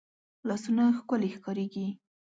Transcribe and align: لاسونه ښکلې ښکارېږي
لاسونه 0.47 0.83
ښکلې 0.97 1.29
ښکارېږي 1.37 1.87